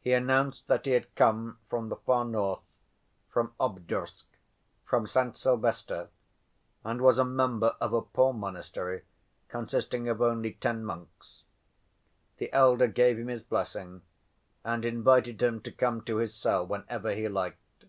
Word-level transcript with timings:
He 0.00 0.12
announced 0.12 0.68
that 0.68 0.84
he 0.86 0.92
had 0.92 1.12
come 1.16 1.58
from 1.68 1.88
the 1.88 1.96
far 1.96 2.24
north, 2.24 2.62
from 3.28 3.54
Obdorsk, 3.58 4.28
from 4.84 5.04
Saint 5.04 5.36
Sylvester, 5.36 6.10
and 6.84 7.00
was 7.00 7.18
a 7.18 7.24
member 7.24 7.74
of 7.80 7.92
a 7.92 8.00
poor 8.02 8.32
monastery, 8.32 9.02
consisting 9.48 10.08
of 10.08 10.22
only 10.22 10.52
ten 10.52 10.84
monks. 10.84 11.42
The 12.36 12.52
elder 12.52 12.86
gave 12.86 13.18
him 13.18 13.26
his 13.26 13.42
blessing 13.42 14.02
and 14.62 14.84
invited 14.84 15.42
him 15.42 15.60
to 15.62 15.72
come 15.72 16.02
to 16.02 16.18
his 16.18 16.32
cell 16.34 16.64
whenever 16.64 17.12
he 17.12 17.26
liked. 17.28 17.86